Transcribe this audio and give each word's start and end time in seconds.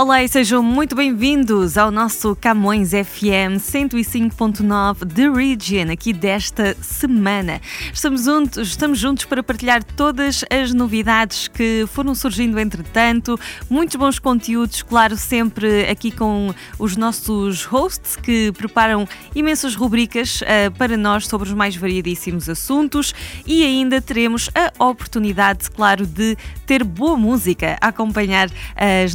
Olá 0.00 0.22
e 0.22 0.28
sejam 0.28 0.62
muito 0.62 0.94
bem-vindos 0.94 1.76
ao 1.76 1.90
nosso 1.90 2.36
Camões 2.36 2.90
FM 2.90 3.58
105.9 3.58 5.12
The 5.12 5.28
Region, 5.28 5.90
aqui 5.92 6.12
desta 6.12 6.76
semana. 6.80 7.60
Estamos 7.92 8.22
juntos, 8.22 8.68
estamos 8.68 8.96
juntos 8.96 9.24
para 9.24 9.42
partilhar 9.42 9.82
todas 9.82 10.44
as 10.50 10.72
novidades 10.72 11.48
que 11.48 11.84
foram 11.88 12.14
surgindo 12.14 12.60
entretanto, 12.60 13.36
muitos 13.68 13.96
bons 13.96 14.20
conteúdos, 14.20 14.84
claro, 14.84 15.16
sempre 15.16 15.90
aqui 15.90 16.12
com 16.12 16.54
os 16.78 16.96
nossos 16.96 17.64
hosts 17.64 18.14
que 18.14 18.52
preparam 18.52 19.04
imensas 19.34 19.74
rubricas 19.74 20.42
uh, 20.42 20.70
para 20.78 20.96
nós 20.96 21.26
sobre 21.26 21.48
os 21.48 21.54
mais 21.54 21.74
variadíssimos 21.74 22.48
assuntos 22.48 23.12
e 23.44 23.64
ainda 23.64 24.00
teremos 24.00 24.48
a 24.54 24.84
oportunidade, 24.84 25.68
claro, 25.72 26.06
de 26.06 26.36
ter 26.66 26.84
boa 26.84 27.16
música 27.16 27.76
a 27.80 27.88
acompanhar 27.88 28.48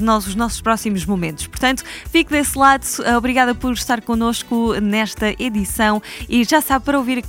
nossos, 0.01 0.31
os 0.31 0.35
nossos 0.35 0.59
próximos 0.59 0.72
momentos. 1.05 1.47
Portanto, 1.47 1.83
fique 2.09 2.31
desse 2.31 2.57
lado. 2.57 2.83
Obrigada 3.17 3.55
por 3.55 3.73
estar 3.73 4.01
connosco 4.01 4.73
nesta 4.81 5.29
edição 5.41 6.01
e 6.27 6.43
já 6.43 6.59
sabe, 6.61 6.85
para 6.85 6.97
ouvir 6.97 7.23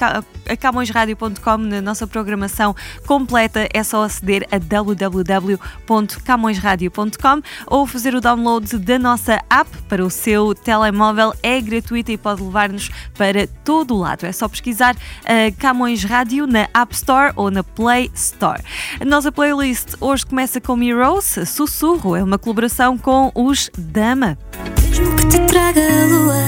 a 0.49 0.57
camõesradio.com 0.57 1.57
na 1.57 1.81
nossa 1.81 2.07
programação 2.07 2.77
completa 3.07 3.67
é 3.73 3.83
só 3.83 4.05
aceder 4.05 4.47
a 4.51 4.59
www.camõesradio.com 4.59 7.43
ou 7.67 7.87
fazer 7.87 8.15
o 8.15 8.21
download 8.21 8.77
da 8.79 8.99
nossa 8.99 9.43
app 9.51 9.71
para 9.89 10.05
o 10.05 10.11
seu 10.11 10.55
telemóvel. 10.55 11.33
É 11.43 11.59
gratuita 11.61 12.13
e 12.13 12.19
pode 12.19 12.43
levar-nos 12.43 12.91
para 13.17 13.47
todo 13.65 13.95
o 13.95 13.99
lado. 13.99 14.25
É 14.25 14.33
só 14.33 14.49
pesquisar 14.49 14.95
uh, 14.95 15.55
Camões 15.59 16.05
Rádio 16.05 16.47
na 16.47 16.69
App 16.75 16.95
Store 16.95 17.33
ou 17.37 17.51
na 17.51 17.63
Play 17.63 18.11
Store. 18.15 18.63
A 19.01 19.05
nossa 19.05 19.31
playlist 19.33 19.95
hoje 20.01 20.27
começa 20.27 20.61
com 20.61 20.83
Heroes, 20.83 21.37
Sussurro, 21.47 22.17
é 22.17 22.23
uma 22.23 22.39
colaboração 22.39 22.99
com 22.99 23.31
os 23.35 23.71
Dama. 23.77 24.39
Mesmo 24.83 25.15
que 25.17 25.27
te 25.27 25.41
traga 25.41 25.81
a 25.81 26.07
lua, 26.07 26.43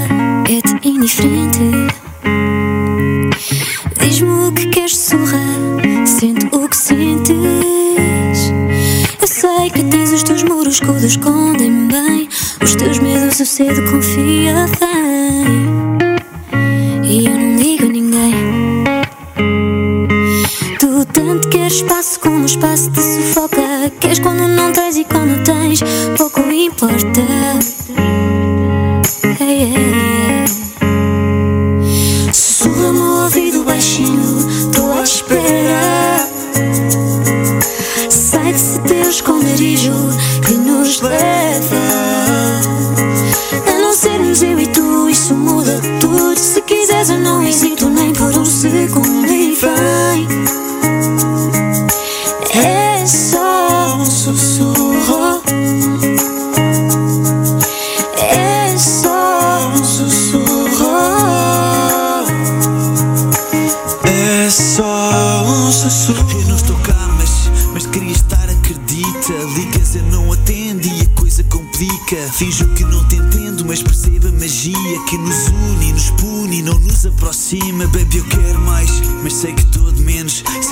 é-te 0.49 0.89
indiferente. 0.89 1.59
Diz-me 4.01 4.49
o 4.49 4.53
que 4.53 4.67
queres 4.67 4.97
sorrar, 4.97 6.07
sente 6.07 6.47
o 6.55 6.69
que 6.69 6.77
sentes. 6.77 7.37
Eu 9.21 9.27
sei 9.27 9.71
que 9.71 9.83
tens 9.85 10.13
os 10.13 10.23
teus 10.23 10.43
muros 10.43 10.81
que 10.81 10.91
o 10.91 10.97
escondem 10.97 11.89
bem. 11.89 12.29
Os 12.63 12.75
teus 12.77 12.99
medos 12.99 13.41
eu 13.41 13.47
cedo 13.47 13.91
confia 13.91 14.67
bem. 14.81 15.67
E 17.05 17.27
eu 17.27 17.39
não 17.39 17.57
digo 17.57 17.87
a 17.87 17.89
ninguém. 17.89 18.66
Queres 21.51 21.75
espaço 21.75 22.21
como 22.21 22.43
o 22.43 22.47
espaço 22.47 22.91
te 22.91 23.01
sufoca. 23.01 23.91
Queres 24.01 24.19
quando 24.19 24.47
não 24.49 24.73
tens 24.73 24.97
e 24.97 25.05
quando 25.05 25.43
tens, 25.45 25.81
pouco 26.17 26.41
importa. 26.41 28.16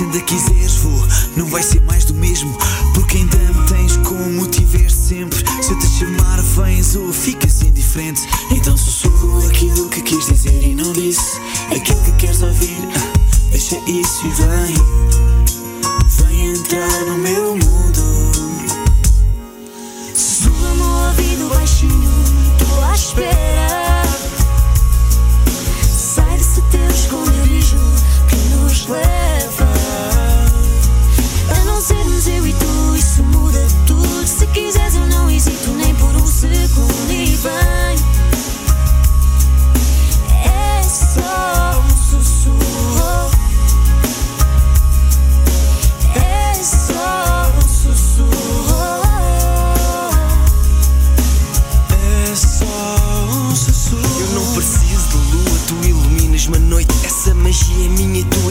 Ainda 0.05 0.21
quiseres, 0.21 0.75
vou, 0.75 1.07
não 1.35 1.47
vai 1.47 1.63
ser 1.63 1.81
mais 1.81 2.05
do 2.05 2.13
mesmo. 2.13 2.55
Porque 2.93 3.17
ainda 3.17 3.37
me 3.37 3.67
tens 3.67 3.97
como 3.97 4.47
tiveste 4.47 4.97
sempre. 4.97 5.43
Se 5.61 5.71
eu 5.71 5.79
te 5.79 5.87
chamar, 5.87 6.41
vens 6.41 6.95
ou 6.95 7.11
ficas 7.11 7.61
indiferente. 7.61 8.21
Então 8.51 8.77
sussurro 8.77 9.45
aquilo 9.47 9.89
que 9.89 10.01
quis 10.01 10.27
dizer 10.27 10.63
e 10.63 10.75
não 10.75 10.93
disse. 10.93 11.39
Aquilo 11.75 12.01
que 12.03 12.11
queres 12.13 12.41
ouvir. 12.41 12.77
Ah, 12.95 13.15
Deixa 13.51 13.77
isso 13.87 14.27
e 14.27 14.29
vem, 14.31 14.75
vem 16.27 16.47
entrar 16.53 17.05
no 17.05 17.17
meu 17.17 17.55
mundo. 17.55 18.31
Sussurra-me 20.13 20.81
o 20.81 21.07
ouvido 21.07 21.49
baixinho, 21.49 22.11
tô 22.59 22.83
à 22.83 22.93
espera. 22.93 24.03
Sai 25.87 26.37
desse 26.37 26.61
teu 26.69 26.87
esconderijo 26.89 27.77
que 28.27 28.35
nos 28.55 28.87
leva 28.87 29.64
find 37.45 37.84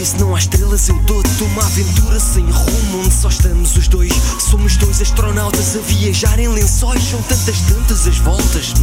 se 0.05 0.17
não 0.17 0.35
há 0.35 0.37
estrelas 0.37 0.87
eu 0.87 0.95
dou-te 0.99 1.43
uma 1.43 1.65
aventura 1.65 2.19
sem 2.19 2.45
rumo, 2.45 2.99
onde 3.03 3.13
só 3.13 3.27
estamos 3.27 3.75
os 3.75 3.87
dois. 3.87 4.13
Somos 4.39 4.77
dois 4.77 5.01
astronautas 5.01 5.75
a 5.75 5.79
viajar 5.79 6.37
em 6.37 6.47
lençóis, 6.47 7.01
são 7.03 7.19
tantas, 7.23 7.59
tantas 7.61 8.07
as 8.07 8.19
voltas. 8.19 8.73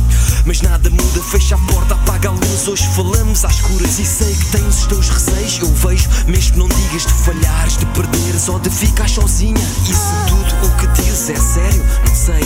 Mas 0.44 0.60
nada 0.62 0.90
muda, 0.90 1.22
fecha 1.22 1.54
a 1.54 1.58
porta, 1.58 1.94
apaga 1.94 2.28
a 2.28 2.32
luz. 2.32 2.66
Hoje 2.66 2.88
falamos 2.96 3.44
às 3.44 3.54
escuras 3.54 4.00
e 4.00 4.04
sei 4.04 4.34
que 4.34 4.46
tens 4.46 4.80
os 4.80 4.86
teus 4.86 5.08
receios. 5.10 5.60
Eu 5.60 5.72
vejo, 5.72 6.08
mesmo 6.26 6.56
não 6.56 6.68
digas 6.68 7.06
de 7.06 7.12
falhares, 7.12 7.76
de 7.76 7.86
perderes 7.86 8.48
ou 8.48 8.58
de 8.58 8.70
ficar 8.70 9.08
sozinha. 9.08 9.62
E 9.84 9.94
se 9.94 10.28
tudo 10.28 10.66
o 10.66 10.76
que 10.76 11.02
dizes 11.02 11.30
é 11.30 11.36
sério, 11.36 11.84
não 12.04 12.14
sei. 12.16 12.42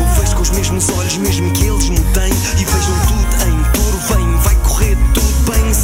Eu 0.00 0.20
vejo 0.20 0.34
com 0.34 0.42
os 0.42 0.50
mesmos 0.50 0.88
olhos, 0.90 1.16
mesmo 1.18 1.52
que 1.52 1.66
eles 1.66 1.88
me 1.88 2.00
têm. 2.12 2.32
E 2.58 2.64
vejam 2.64 2.98
tudo 3.06 3.50
em 3.50 3.55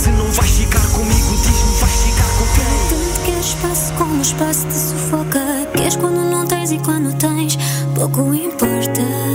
Se 0.02 0.10
não 0.10 0.26
vais 0.32 0.50
ficar 0.50 0.84
comigo, 0.88 1.36
diz-me, 1.36 1.78
vais 1.78 1.92
ficar 1.92 2.28
com 2.36 2.44
quem? 2.56 2.88
Tanto 2.88 3.20
queres 3.20 3.46
espaço 3.46 3.92
como 3.92 4.18
o 4.18 4.20
espaço 4.20 4.66
te 4.66 4.74
sufoca. 4.74 5.40
Queres 5.76 5.94
quando 5.94 6.28
não 6.28 6.44
tens 6.44 6.72
e 6.72 6.78
quando 6.78 7.16
tens, 7.18 7.56
pouco 7.94 8.34
importa. 8.34 9.31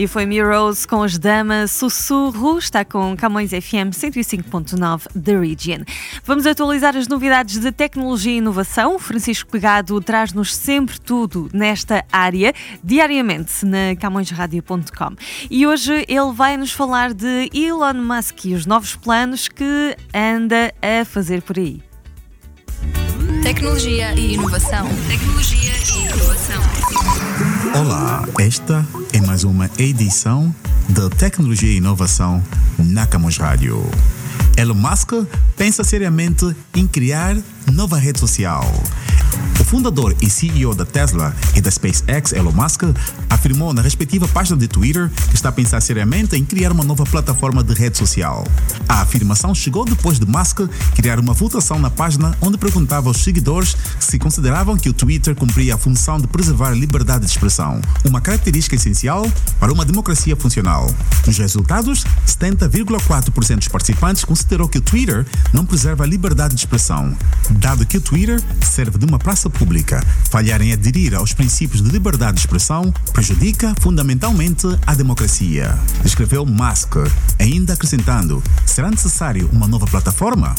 E 0.00 0.06
foi 0.06 0.24
Mirrors 0.24 0.86
com 0.86 1.02
as 1.02 1.18
damas 1.18 1.72
Sussurro, 1.72 2.56
está 2.56 2.86
com 2.86 3.14
Camões 3.14 3.50
FM 3.50 3.92
105.9 3.92 5.02
The 5.12 5.38
Region. 5.38 5.84
Vamos 6.24 6.46
atualizar 6.46 6.96
as 6.96 7.06
novidades 7.06 7.60
de 7.60 7.70
tecnologia 7.70 8.32
e 8.32 8.38
inovação. 8.38 8.98
Francisco 8.98 9.50
Pegado 9.50 10.00
traz-nos 10.00 10.56
sempre 10.56 10.98
tudo 10.98 11.50
nesta 11.52 12.02
área, 12.10 12.54
diariamente 12.82 13.66
na 13.66 13.94
camõesradio.com. 14.00 15.16
E 15.50 15.66
hoje 15.66 16.06
ele 16.08 16.32
vai 16.32 16.56
nos 16.56 16.72
falar 16.72 17.12
de 17.12 17.50
Elon 17.52 18.02
Musk 18.02 18.46
e 18.46 18.54
os 18.54 18.64
novos 18.64 18.96
planos 18.96 19.48
que 19.48 19.94
anda 20.14 20.72
a 20.80 21.04
fazer 21.04 21.42
por 21.42 21.58
aí. 21.58 21.82
Tecnologia 23.42 24.14
e 24.14 24.32
inovação. 24.32 24.88
Tecnologia 25.10 25.72
e 25.94 26.06
inovação. 26.06 27.49
Olá, 27.72 28.26
esta 28.40 28.84
é 29.12 29.20
mais 29.20 29.44
uma 29.44 29.70
edição 29.78 30.54
da 30.88 31.08
Tecnologia 31.08 31.70
e 31.70 31.76
Inovação 31.76 32.42
na 32.78 33.06
Camus 33.06 33.36
Rádio. 33.38 33.80
Elon 34.56 34.74
Musk 34.74 35.12
pensa 35.56 35.84
seriamente 35.84 36.44
em 36.74 36.86
criar 36.86 37.36
nova 37.72 37.96
rede 37.96 38.18
social. 38.18 38.64
Fundador 39.70 40.16
e 40.20 40.28
CEO 40.28 40.74
da 40.74 40.84
Tesla 40.84 41.32
e 41.54 41.60
da 41.60 41.70
SpaceX, 41.70 42.32
Elon 42.32 42.50
Musk, 42.50 42.82
afirmou 43.30 43.72
na 43.72 43.80
respectiva 43.80 44.26
página 44.26 44.56
de 44.56 44.66
Twitter 44.66 45.08
que 45.28 45.36
está 45.36 45.50
a 45.50 45.52
pensar 45.52 45.80
seriamente 45.80 46.34
em 46.34 46.44
criar 46.44 46.72
uma 46.72 46.82
nova 46.82 47.04
plataforma 47.04 47.62
de 47.62 47.72
rede 47.72 47.96
social. 47.96 48.44
A 48.88 49.02
afirmação 49.02 49.54
chegou 49.54 49.84
depois 49.84 50.18
de 50.18 50.26
Musk 50.26 50.62
criar 50.96 51.20
uma 51.20 51.32
votação 51.32 51.78
na 51.78 51.88
página 51.88 52.36
onde 52.40 52.58
perguntava 52.58 53.08
aos 53.08 53.18
seguidores 53.18 53.76
se 54.00 54.18
consideravam 54.18 54.76
que 54.76 54.88
o 54.88 54.92
Twitter 54.92 55.36
cumpria 55.36 55.76
a 55.76 55.78
função 55.78 56.18
de 56.18 56.26
preservar 56.26 56.70
a 56.70 56.74
liberdade 56.74 57.24
de 57.24 57.30
expressão, 57.30 57.80
uma 58.04 58.20
característica 58.20 58.74
essencial 58.74 59.24
para 59.60 59.72
uma 59.72 59.84
democracia 59.84 60.34
funcional. 60.34 60.92
Nos 61.24 61.38
resultados, 61.38 62.04
70,4% 62.26 63.58
dos 63.58 63.68
participantes 63.68 64.24
considerou 64.24 64.68
que 64.68 64.78
o 64.78 64.82
Twitter 64.82 65.24
não 65.52 65.64
preserva 65.64 66.02
a 66.02 66.06
liberdade 66.08 66.56
de 66.56 66.60
expressão, 66.60 67.16
dado 67.50 67.86
que 67.86 67.98
o 67.98 68.00
Twitter 68.00 68.42
serve 68.60 68.98
de 68.98 69.06
uma 69.06 69.18
praça 69.18 69.48
pública. 69.60 70.02
Falhar 70.30 70.62
em 70.62 70.72
aderir 70.72 71.14
aos 71.14 71.34
princípios 71.34 71.82
de 71.82 71.90
liberdade 71.90 72.34
de 72.34 72.40
expressão 72.40 72.90
prejudica 73.12 73.74
fundamentalmente 73.78 74.66
a 74.86 74.94
democracia. 74.94 75.78
Escreveu 76.02 76.46
Musk, 76.46 76.96
ainda 77.38 77.74
acrescentando: 77.74 78.42
será 78.64 78.90
necessário 78.90 79.50
uma 79.52 79.68
nova 79.68 79.86
plataforma? 79.86 80.54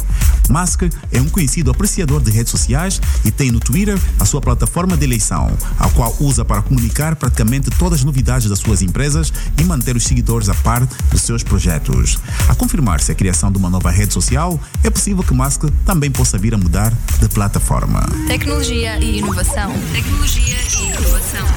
Musk 0.50 0.84
é 1.12 1.20
um 1.20 1.30
conhecido 1.30 1.72
apreciador 1.72 2.22
de 2.22 2.30
redes 2.30 2.52
sociais 2.52 3.02
e 3.26 3.32
tem 3.32 3.52
no 3.52 3.60
Twitter 3.60 3.98
a 4.20 4.26
sua 4.26 4.42
plataforma 4.42 4.96
de 4.96 5.04
eleição, 5.04 5.52
a 5.80 5.90
qual 5.90 6.16
usa 6.20 6.46
para 6.46 6.62
comunicar 6.62 7.16
praticamente 7.16 7.72
todas 7.72 8.00
as 8.00 8.06
novidades 8.06 8.50
das 8.50 8.60
suas 8.60 8.82
empresas 8.82 9.34
e 9.58 9.64
manter 9.64 9.96
os 9.96 10.04
seguidores 10.04 10.50
a 10.50 10.54
par 10.54 10.86
dos 11.10 11.22
seus 11.22 11.42
projetos. 11.42 12.18
A 12.48 12.54
confirmar-se 12.54 13.12
a 13.12 13.16
criação 13.16 13.52
de 13.52 13.58
uma 13.58 13.70
nova 13.70 13.90
rede 13.90 14.14
social, 14.14 14.60
é 14.84 14.90
possível 14.90 15.24
que 15.24 15.34
Musk 15.34 15.64
também 15.86 16.12
possa 16.12 16.38
vir 16.38 16.54
a 16.54 16.58
mudar 16.58 16.94
de 17.20 17.30
plataforma. 17.30 18.06
Tecnologia 18.28 18.91
e 19.00 19.20
inovação. 19.20 19.72
Tecnologia 19.94 20.58
e 20.78 20.90
inovação. 20.90 21.48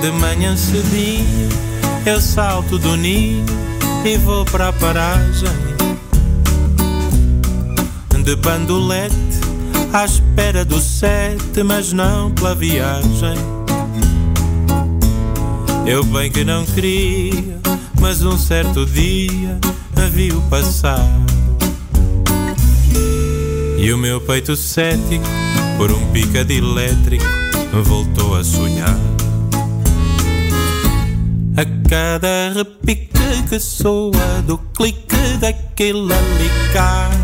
De 0.00 0.10
manhã 0.12 0.56
cedinho 0.56 1.48
eu 2.04 2.20
salto 2.20 2.78
do 2.78 2.96
ninho 2.96 3.44
e 4.04 4.16
vou 4.18 4.44
para 4.44 4.68
a 4.68 4.72
paragem 4.72 5.72
de 8.24 8.36
bandolete 8.36 9.12
à 9.92 10.04
espera 10.04 10.64
do 10.64 10.80
sete, 10.80 11.62
mas 11.62 11.92
não 11.92 12.30
pela 12.30 12.54
viagem. 12.54 13.61
Eu 15.86 16.04
bem 16.04 16.30
que 16.30 16.44
não 16.44 16.64
queria, 16.64 17.58
mas 18.00 18.22
um 18.22 18.38
certo 18.38 18.86
dia 18.86 19.58
a 19.96 20.08
viu 20.08 20.40
passar. 20.42 21.06
E 23.78 23.92
o 23.92 23.98
meu 23.98 24.20
peito 24.20 24.54
cético, 24.56 25.24
por 25.76 25.90
um 25.90 26.06
picado 26.12 26.52
elétrico, 26.52 27.24
voltou 27.84 28.36
a 28.36 28.44
sonhar. 28.44 28.98
A 31.56 31.88
cada 31.88 32.52
repique 32.54 33.42
que 33.48 33.58
soa 33.58 34.42
do 34.46 34.58
clique 34.58 35.36
daquele 35.40 36.12
alicate 36.12 37.22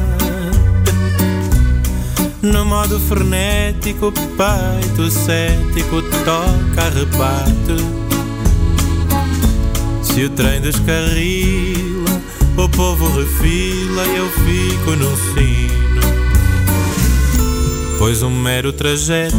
no 2.42 2.64
modo 2.64 3.00
frenético, 3.00 4.12
peito 4.12 5.10
cético 5.10 6.02
toca 6.24 6.88
rebate. 6.90 7.97
Se 10.18 10.24
o 10.24 10.30
trem 10.30 10.60
descarrila, 10.60 12.20
o 12.56 12.68
povo 12.70 13.06
refila 13.20 14.04
e 14.04 14.16
eu 14.16 14.28
fico 14.28 14.96
no 14.96 15.16
sino. 15.16 16.00
Pois 18.00 18.20
um 18.24 18.30
mero 18.30 18.72
trajeto, 18.72 19.36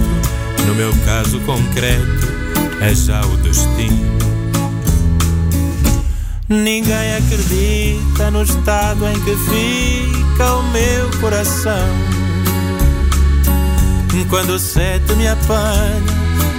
no 0.66 0.74
meu 0.76 0.94
caso 1.04 1.38
concreto, 1.42 2.28
é 2.80 2.96
já 2.96 3.20
o 3.26 3.36
destino. 3.36 4.18
Ninguém 6.48 7.16
acredita 7.18 8.32
no 8.32 8.44
estado 8.44 9.06
em 9.06 9.20
que 9.20 9.36
fica 9.36 10.54
o 10.54 10.64
meu 10.72 11.12
coração. 11.20 11.90
Quando 14.30 14.52
o 14.52 14.60
sete 14.60 15.14
me 15.16 15.28
apanha, 15.28 16.02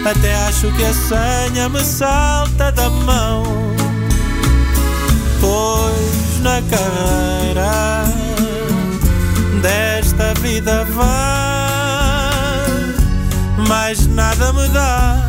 até 0.05 0.34
acho 0.46 0.70
que 0.73 0.84
a 0.84 0.93
senha 0.93 1.70
me 1.70 1.82
salta 1.82 2.70
da 2.70 2.90
mão. 2.90 3.69
Pois 5.40 6.40
na 6.42 6.62
carreira 6.62 8.04
desta 9.60 10.34
vida 10.40 10.84
vai, 10.84 11.08
mais 13.69 14.06
nada 14.06 14.52
me 14.52 14.69
dá. 14.69 15.26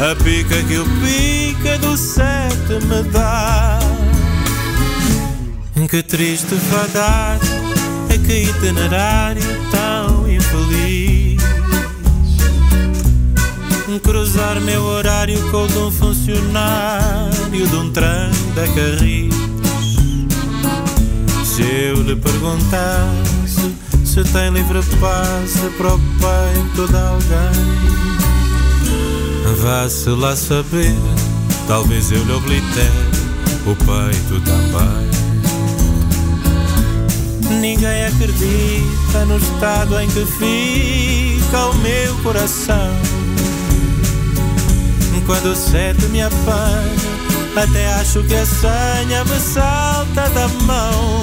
A 0.00 0.14
pica 0.22 0.62
que 0.64 0.78
o 0.78 0.84
pica 1.00 1.78
do 1.78 1.96
sete 1.96 2.84
me 2.86 3.02
dá. 3.10 3.78
Que 5.88 6.02
triste 6.02 6.56
fadar, 6.70 7.38
é 8.08 8.16
que 8.16 8.44
itinerário 8.44 9.42
tão 9.70 10.26
infeliz 10.30 11.42
cruzar 14.00 14.60
meu 14.60 14.82
horário 14.84 15.38
com 15.50 15.64
o 15.64 15.68
de 15.68 15.78
um 15.78 15.90
funcionário 15.90 17.66
de 17.68 17.76
um 17.76 17.90
trem 17.90 18.30
da 18.54 18.66
Carris. 18.74 19.51
Se 21.52 21.62
eu 21.62 22.02
lhe 22.02 22.16
perguntasse 22.16 23.74
se 24.06 24.24
tem 24.32 24.48
livre 24.50 24.80
passe 24.98 25.68
para 25.76 25.94
o 25.94 25.98
peito 25.98 26.88
de 26.90 26.96
alguém, 26.96 27.76
vá-se 29.62 30.08
lá 30.08 30.34
saber, 30.34 30.94
talvez 31.68 32.10
eu 32.10 32.24
lhe 32.24 32.32
oblitere 32.32 32.90
o 33.66 33.76
peito 33.76 34.40
também. 34.46 35.10
Ninguém 37.60 38.06
acredita 38.06 39.26
no 39.26 39.36
estado 39.36 40.00
em 40.00 40.08
que 40.08 40.24
fica 40.24 41.66
o 41.66 41.74
meu 41.74 42.14
coração 42.22 43.12
quando 45.26 45.52
o 45.52 45.56
sete 45.56 46.04
me 46.06 46.22
apanha, 46.22 47.12
até 47.56 47.92
acho 47.94 48.22
que 48.24 48.34
a 48.34 48.46
senha 48.46 49.24
me 49.24 49.38
salta 49.40 50.28
da 50.30 50.48
mão. 50.64 51.21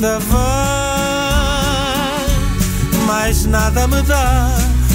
Vida 0.00 0.18
vai, 0.20 0.40
mais 3.06 3.44
nada 3.44 3.86
me 3.86 4.00
dá. 4.02 4.48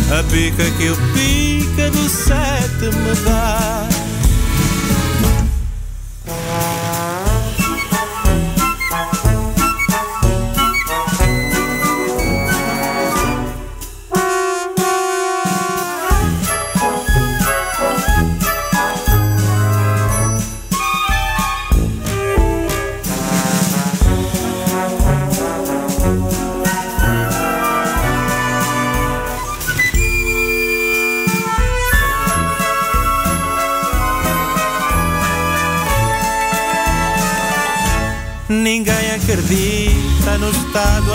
A 0.10 0.24
pica 0.32 0.64
que 0.78 0.90
o 0.90 0.98
pica 1.14 1.92
do 1.92 2.10
sete 2.10 2.86
me 2.86 3.14
dá. 3.24 3.95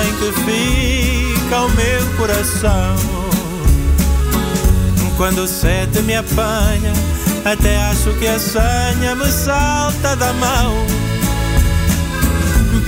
Em 0.04 0.12
que 0.16 0.32
fica 0.44 1.60
o 1.62 1.68
meu 1.70 2.06
coração. 2.16 2.96
Quando 5.16 5.42
o 5.42 5.46
sete 5.46 6.00
me 6.02 6.16
apanha, 6.16 6.92
até 7.44 7.76
acho 7.90 8.12
que 8.18 8.26
a 8.26 8.38
sanha 8.38 9.14
me 9.14 9.30
salta 9.30 10.16
da 10.16 10.32
mão. 10.32 10.86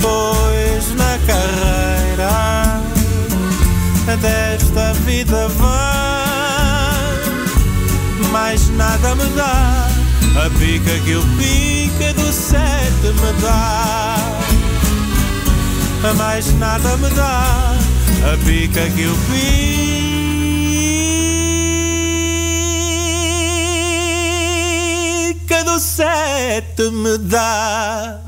Pois 0.01 0.95
na 0.95 1.19
carreira 1.27 2.81
desta 4.17 4.93
vida 5.05 5.47
vai, 5.49 5.71
mais 8.31 8.69
nada 8.69 9.15
me 9.15 9.25
dá 9.35 9.87
a 10.35 10.49
pica 10.57 10.99
que 11.05 11.15
o 11.15 11.23
pica 11.37 12.13
do 12.13 12.33
sete 12.33 13.13
me 13.21 13.41
dá. 13.41 14.42
Mais 16.11 16.53
nada 16.55 16.97
me 16.97 17.09
dá 17.11 17.77
a 18.33 18.37
pica 18.45 18.89
que 18.89 19.07
o 19.07 19.15
pica 25.31 25.63
do 25.63 25.79
sete 25.79 26.89
me 26.91 27.17
dá. 27.19 28.19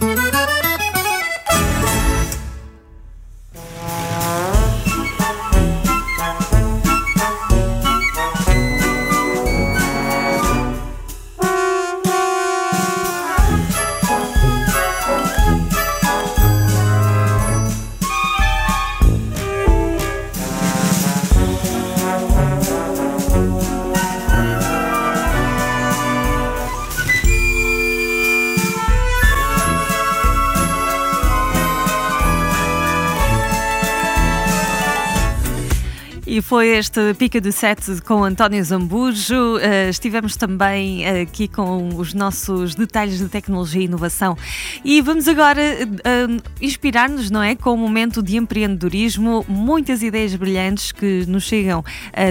Foi 36.46 36.78
este 36.78 37.16
Pica 37.16 37.42
do 37.42 37.52
Sete 37.52 38.00
com 38.04 38.24
António 38.24 38.64
Zambujo. 38.64 39.56
Uh, 39.56 39.90
estivemos 39.90 40.36
também 40.36 41.04
aqui 41.08 41.48
com 41.48 41.90
os 41.96 42.14
nossos 42.14 42.76
detalhes 42.76 43.18
de 43.18 43.28
tecnologia 43.28 43.82
e 43.82 43.86
inovação. 43.86 44.38
E 44.84 45.02
vamos 45.02 45.28
agora 45.28 45.60
uh, 45.60 46.42
inspirar-nos, 46.62 47.32
não 47.32 47.42
é? 47.42 47.56
Com 47.56 47.72
o 47.72 47.74
um 47.74 47.78
momento 47.78 48.22
de 48.22 48.38
empreendedorismo, 48.38 49.44
muitas 49.48 50.04
ideias 50.04 50.36
brilhantes 50.36 50.92
que 50.92 51.26
nos 51.26 51.46
chegam 51.46 51.84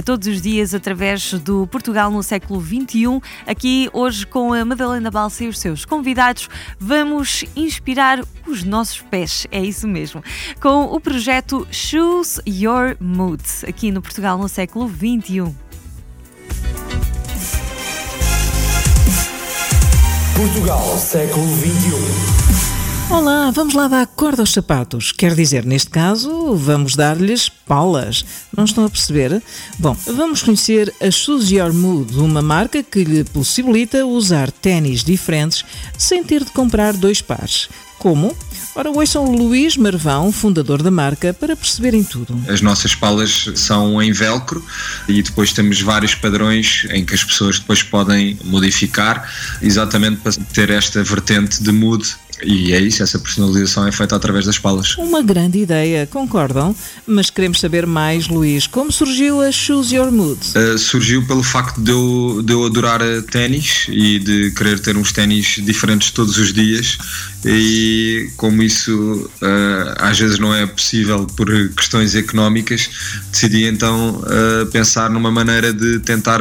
todos 0.04 0.28
os 0.28 0.40
dias 0.40 0.75
através 0.75 1.33
do 1.40 1.66
Portugal 1.66 2.09
no 2.11 2.23
século 2.23 2.61
XXI. 2.61 3.21
Aqui 3.47 3.90
hoje 3.92 4.25
com 4.26 4.52
a 4.52 4.64
Madalena 4.64 5.11
Balsa 5.11 5.42
e 5.42 5.49
os 5.49 5.59
seus 5.59 5.85
convidados, 5.85 6.49
vamos 6.78 7.44
inspirar 7.56 8.21
os 8.47 8.62
nossos 8.62 9.00
pés. 9.00 9.47
É 9.50 9.61
isso 9.61 9.88
mesmo. 9.88 10.23
Com 10.61 10.85
o 10.85 11.00
projeto 11.00 11.66
Choose 11.71 12.40
Your 12.47 12.97
Mood. 13.00 13.42
Aqui 13.66 13.90
no 13.90 14.04
Portugal 14.05 14.39
no 14.39 14.49
século 14.49 14.89
XXI. 14.89 15.53
Portugal, 20.37 20.99
século 20.99 21.47
XXI. 21.57 22.45
Olá, 23.11 23.51
vamos 23.51 23.75
lá 23.75 23.89
dar 23.89 24.07
corda 24.07 24.43
aos 24.43 24.53
sapatos. 24.53 25.11
Quer 25.11 25.35
dizer, 25.35 25.65
neste 25.65 25.91
caso, 25.91 26.55
vamos 26.55 26.95
dar-lhes 26.95 27.49
palas. 27.49 28.25
Não 28.55 28.65
estão 28.65 28.85
a 28.85 28.91
perceber? 28.91 29.43
Bom, 29.79 29.97
vamos 30.07 30.43
conhecer 30.43 30.93
a 31.01 31.07
Your 31.51 31.73
Mood, 31.73 32.19
uma 32.19 32.43
marca 32.43 32.83
que 32.83 33.05
lhe 33.05 33.25
possibilita 33.25 34.05
usar 34.05 34.51
ténis 34.51 35.03
diferentes 35.03 35.65
sem 35.97 36.23
ter 36.23 36.45
de 36.45 36.51
comprar 36.53 36.93
dois 36.93 37.23
pares. 37.23 37.69
Como? 37.99 38.37
Ora, 38.76 38.90
ouçam 38.90 39.25
Luís 39.31 39.76
Marvão, 39.76 40.33
fundador 40.33 40.83
da 40.83 40.90
marca, 40.90 41.33
para 41.33 41.54
perceberem 41.54 42.02
tudo. 42.02 42.37
As 42.49 42.61
nossas 42.61 42.93
palas 42.93 43.49
são 43.54 44.02
em 44.02 44.11
velcro 44.11 44.64
e 45.07 45.23
depois 45.23 45.52
temos 45.52 45.81
vários 45.81 46.14
padrões 46.16 46.85
em 46.90 47.04
que 47.04 47.14
as 47.14 47.23
pessoas 47.23 47.61
depois 47.61 47.85
podem 47.85 48.37
modificar, 48.45 49.31
exatamente 49.62 50.16
para 50.23 50.33
ter 50.52 50.71
esta 50.71 51.04
vertente 51.04 51.62
de 51.62 51.71
mood 51.71 52.04
e 52.43 52.73
é 52.73 52.81
isso, 52.81 53.03
essa 53.03 53.19
personalização 53.19 53.87
é 53.87 53.93
feita 53.93 54.17
através 54.17 54.47
das 54.47 54.59
palas. 54.59 54.97
Uma 54.97 55.23
grande 55.23 55.59
ideia, 55.59 56.07
concordam? 56.07 56.75
Mas 57.07 57.31
queremos 57.31 57.61
saber 57.61 57.87
mais, 57.87 58.29
Luís. 58.29 58.67
Como 58.67 58.91
surgiu 58.91 59.41
a 59.41 59.53
Choose 59.53 59.95
Your 59.95 60.11
Mood? 60.11 60.41
Uh, 60.57 60.79
surgiu 60.79 61.26
pelo 61.26 61.43
facto 61.43 61.81
de 61.81 61.91
eu, 61.91 62.43
de 62.45 62.53
eu 62.53 62.64
adorar 62.64 63.00
ténis 63.31 63.87
e 63.88 64.19
de 64.19 64.50
querer 64.53 64.81
ter 64.81 64.97
uns 64.97 65.12
ténis 65.12 65.61
diferentes 65.64 66.11
todos 66.11 66.37
os 66.38 66.53
dias. 66.53 66.99
E 67.45 68.31
como 68.37 68.62
isso 68.62 69.31
uh, 69.43 69.95
às 69.99 70.19
vezes 70.19 70.38
não 70.38 70.55
é 70.55 70.67
possível 70.67 71.26
por 71.37 71.47
questões 71.71 72.14
económicas, 72.14 72.88
decidi 73.31 73.64
então 73.64 74.23
uh, 74.23 74.67
pensar 74.67 75.11
numa 75.11 75.31
maneira 75.31 75.73
de 75.73 75.99
tentar 76.00 76.41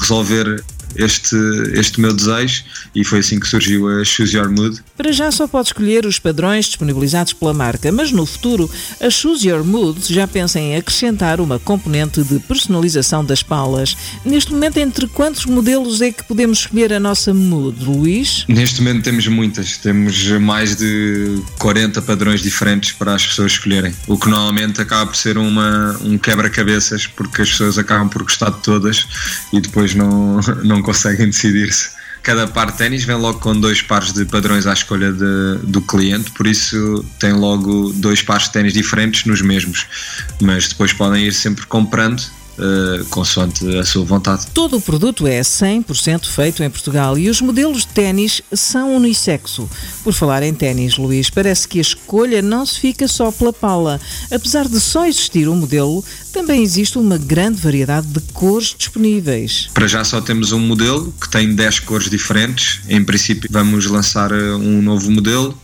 resolver 0.00 0.62
este, 0.96 1.36
este 1.74 2.00
meu 2.00 2.12
desejo 2.12 2.64
e 2.94 3.04
foi 3.04 3.20
assim 3.20 3.40
que 3.40 3.46
surgiu 3.46 3.88
a 3.88 4.04
Choose 4.04 4.36
Your 4.36 4.50
Mood. 4.50 4.80
Para 4.96 5.12
já 5.12 5.30
só 5.30 5.46
pode 5.46 5.68
escolher 5.68 6.06
os 6.06 6.18
padrões 6.18 6.66
disponibilizados 6.66 7.32
pela 7.32 7.52
marca, 7.52 7.90
mas 7.90 8.12
no 8.12 8.24
futuro 8.24 8.70
a 9.00 9.10
Choose 9.10 9.48
Your 9.48 9.64
Mood 9.64 10.00
já 10.12 10.26
pensa 10.26 10.58
em 10.58 10.76
acrescentar 10.76 11.40
uma 11.40 11.58
componente 11.58 12.22
de 12.22 12.38
personalização 12.40 13.24
das 13.24 13.42
palas. 13.42 13.96
Neste 14.24 14.52
momento, 14.52 14.78
entre 14.78 15.06
quantos 15.08 15.46
modelos 15.46 16.00
é 16.00 16.10
que 16.10 16.24
podemos 16.24 16.60
escolher 16.60 16.92
a 16.92 17.00
nossa 17.00 17.34
mood, 17.34 17.84
Luís? 17.84 18.44
Neste 18.48 18.80
momento 18.80 19.04
temos 19.04 19.26
muitas, 19.26 19.76
temos 19.78 20.26
mais 20.40 20.76
de 20.76 21.42
40 21.58 22.02
padrões 22.02 22.42
diferentes 22.42 22.92
para 22.92 23.14
as 23.14 23.26
pessoas 23.26 23.52
escolherem, 23.52 23.94
o 24.06 24.18
que 24.18 24.28
normalmente 24.28 24.80
acaba 24.80 25.06
por 25.06 25.16
ser 25.16 25.38
uma, 25.38 25.96
um 26.02 26.18
quebra-cabeças 26.18 27.06
porque 27.06 27.42
as 27.42 27.50
pessoas 27.50 27.78
acabam 27.78 28.08
por 28.08 28.22
gostar 28.22 28.50
de 28.50 28.60
todas 28.60 29.06
e 29.52 29.60
depois 29.60 29.94
não, 29.94 30.40
não 30.64 30.82
conseguem 30.84 31.26
decidir-se. 31.26 31.90
Cada 32.24 32.48
par 32.48 32.70
de 32.70 32.78
ténis 32.78 33.04
vem 33.04 33.16
logo 33.16 33.38
com 33.38 33.54
dois 33.54 33.82
pares 33.82 34.10
de 34.10 34.24
padrões 34.24 34.66
à 34.66 34.72
escolha 34.72 35.12
de, 35.12 35.58
do 35.64 35.82
cliente, 35.82 36.30
por 36.30 36.46
isso 36.46 37.04
tem 37.18 37.32
logo 37.32 37.92
dois 37.96 38.22
pares 38.22 38.44
de 38.44 38.52
ténis 38.52 38.72
diferentes 38.72 39.26
nos 39.26 39.42
mesmos, 39.42 39.86
mas 40.40 40.68
depois 40.68 40.90
podem 40.92 41.26
ir 41.26 41.34
sempre 41.34 41.66
comprando 41.66 42.22
Uh, 42.56 43.04
consoante 43.06 43.66
a 43.78 43.84
sua 43.84 44.04
vontade. 44.04 44.46
Todo 44.54 44.76
o 44.76 44.80
produto 44.80 45.26
é 45.26 45.40
100% 45.40 46.26
feito 46.26 46.62
em 46.62 46.70
Portugal 46.70 47.18
e 47.18 47.28
os 47.28 47.40
modelos 47.40 47.80
de 47.80 47.88
ténis 47.88 48.40
são 48.52 48.94
unissexo. 48.94 49.68
Por 50.04 50.12
falar 50.12 50.40
em 50.44 50.54
ténis, 50.54 50.96
Luís, 50.96 51.28
parece 51.28 51.66
que 51.66 51.78
a 51.78 51.82
escolha 51.82 52.40
não 52.40 52.64
se 52.64 52.78
fica 52.78 53.08
só 53.08 53.32
pela 53.32 53.52
pala. 53.52 54.00
Apesar 54.30 54.68
de 54.68 54.78
só 54.78 55.04
existir 55.04 55.48
um 55.48 55.56
modelo, 55.56 56.04
também 56.34 56.64
existe 56.64 56.98
uma 56.98 57.16
grande 57.16 57.60
variedade 57.60 58.08
de 58.08 58.18
cores 58.32 58.74
disponíveis. 58.76 59.70
Para 59.72 59.86
já 59.86 60.02
só 60.02 60.20
temos 60.20 60.50
um 60.50 60.58
modelo 60.58 61.14
que 61.20 61.30
tem 61.30 61.54
10 61.54 61.78
cores 61.80 62.10
diferentes. 62.10 62.80
Em 62.88 63.04
princípio, 63.04 63.48
vamos 63.52 63.86
lançar 63.86 64.32
eh, 64.32 64.54
um 64.54 64.82
novo 64.82 65.12
modelo 65.12 65.56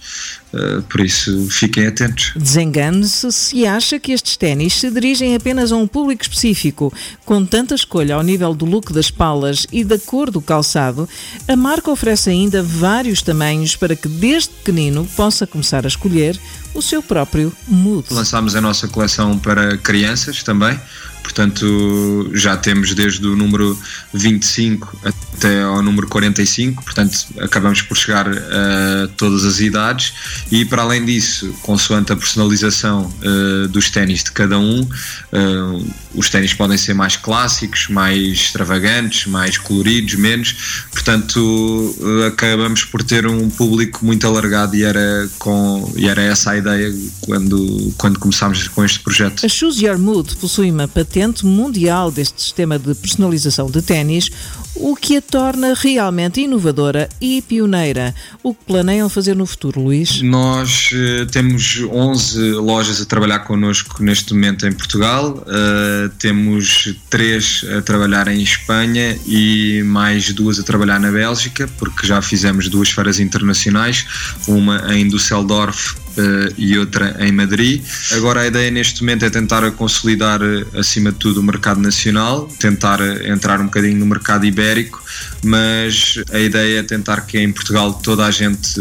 Uh, 0.53 0.83
por 0.83 1.01
isso, 1.01 1.47
fiquem 1.49 1.87
atentos. 1.87 2.33
Desengane-se 2.35 3.31
se 3.31 3.65
acha 3.65 4.01
que 4.01 4.11
estes 4.11 4.37
ténis 4.37 4.75
se 4.75 4.91
dirigem 4.91 5.37
apenas 5.37 5.71
a 5.71 5.77
um 5.77 5.87
público 5.87 6.23
específico. 6.23 6.93
Com 7.25 7.45
tanta 7.47 7.73
escolha 7.73 8.17
ao 8.17 8.23
nível 8.23 8.53
do 8.53 8.65
look 8.65 8.93
das 8.93 9.13
palas 9.13 9.65
e 9.71 9.85
da 9.85 9.97
cor 9.97 10.29
do 10.29 10.41
calçado, 10.41 11.09
a 11.47 11.55
marca 11.55 11.91
oferece 11.91 12.31
ainda 12.31 12.65
vários 12.65 13.23
tamanhos 13.23 13.77
para 13.77 13.95
que 13.95 14.09
desde 14.09 14.49
pequenino 14.49 15.07
possa 15.17 15.47
começar 15.47 15.85
a 15.85 15.89
escolher 15.89 16.37
o 16.75 16.83
seu 16.83 17.03
próprio 17.03 17.53
mood. 17.67 18.07
Lançámos 18.11 18.55
a 18.55 18.61
nossa 18.61 18.89
coleção 18.89 19.39
para 19.39 19.77
crianças 19.79 20.43
também, 20.43 20.79
portanto 21.23 22.31
já 22.35 22.57
temos 22.57 22.95
desde 22.95 23.27
o 23.27 23.37
número 23.37 23.79
25 24.13 24.97
até 25.05 25.30
ao 25.47 25.83
número 25.83 26.07
45, 26.09 26.85
portanto 26.85 27.27
acabamos 27.41 27.83
por 27.83 27.97
chegar 27.97 28.27
a 28.29 29.09
todas 29.17 29.45
as 29.45 29.61
idades 29.61 30.13
e 30.51 30.65
para 30.65 30.83
além 30.83 31.05
disso, 31.05 31.55
consoante 31.63 32.13
a 32.13 32.17
personalização 32.17 33.13
uh, 33.23 33.69
dos 33.69 33.91
ténis 33.91 34.25
de 34.25 34.33
cada 34.33 34.59
um, 34.59 34.83
uh, 34.83 35.87
os 36.15 36.29
ténis 36.29 36.55
podem 36.55 36.77
ser 36.77 36.95
mais 36.95 37.17
clássicos, 37.17 37.89
mais 37.89 38.33
extravagantes, 38.33 39.27
mais 39.27 39.59
coloridos, 39.59 40.15
menos, 40.15 40.85
portanto 40.91 41.37
uh, 41.39 42.27
acabamos 42.27 42.85
por 42.85 43.03
ter 43.03 43.27
um 43.27 43.49
público 43.49 44.05
muito 44.05 44.27
alargado 44.27 44.75
e 44.77 44.83
era, 44.83 45.29
com, 45.39 45.93
e 45.97 46.09
era 46.09 46.23
essa 46.23 46.53
a 46.53 46.57
ideia 46.57 46.95
quando, 47.21 47.95
quando 47.97 48.19
começámos 48.19 48.67
com 48.69 48.85
este 48.85 49.01
projeto. 49.01 49.45
A 49.45 49.49
Choose 49.49 49.85
Your 49.85 49.99
Mood 49.99 50.37
possui 50.37 50.71
uma 50.71 50.89
patente 50.89 51.45
mundial 51.45 52.11
deste 52.11 52.41
sistema 52.43 52.79
de 52.79 52.95
personalização 52.95 53.71
de 53.71 53.83
ténis, 53.83 54.31
o 54.75 54.97
que 54.97 55.17
a 55.17 55.23
torna 55.23 55.75
realmente 55.75 56.41
inovadora 56.41 57.09
e 57.21 57.43
pioneira. 57.43 58.15
O 58.43 58.55
que 58.55 58.65
planeiam 58.65 59.09
fazer 59.09 59.35
no 59.35 59.47
futuro, 59.47 59.81
Luís? 59.83 60.23
Nós 60.23 60.91
uh, 60.93 61.27
temos 61.27 61.83
11 61.91 62.53
lojas 62.53 63.01
a 63.01 63.05
trabalhar 63.05 63.41
connosco 63.41 64.03
neste 64.03 64.33
momento 64.33 64.67
em 64.67 64.73
Portugal, 64.73 65.45
uh, 65.47 66.09
temos 66.19 66.95
três 67.09 67.65
a 67.77 67.83
trabalhar 67.83 68.29
em 68.29 68.43
Espanha 68.43 69.19
e 69.27 69.83
mais 69.85 70.33
duas 70.33 70.59
a 70.59 70.63
trabalhar 70.63 70.99
na 70.99 71.11
Bélgica, 71.11 71.69
porque 71.79 72.07
já 72.07 72.23
fizemos 72.23 72.69
duas 72.69 72.91
feiras 72.91 73.21
internacionais, 73.21 74.07
uma 74.47 74.95
em 74.95 75.09
Düsseldorf 75.09 76.00
uh, 76.17 76.55
e 76.57 76.79
outra 76.79 77.17
em 77.21 77.33
Madrid. 77.33 77.83
Agora 78.13 78.41
a 78.41 78.47
ideia 78.47 78.71
neste 78.71 79.03
momento 79.03 79.25
é 79.25 79.31
tentar 79.31 79.71
consolidar 79.73 80.41
acima 80.75 81.13
de 81.13 81.19
tudo 81.19 81.41
o 81.41 81.43
mercado 81.43 81.81
nacional, 81.81 82.49
tentar 82.59 83.01
entrar 83.27 83.61
um 83.61 83.65
bocadinho 83.65 83.99
no 83.99 84.07
mercado 84.07 84.45
ibérico, 84.45 85.03
mas 85.43 86.15
a 86.33 86.39
ideia 86.39 86.81
é 86.81 86.83
tentar 86.83 87.23
que 87.23 87.39
em 87.39 87.53
Portugal 87.53 87.93
toda 87.95 88.25
a 88.25 88.31
gente 88.31 88.81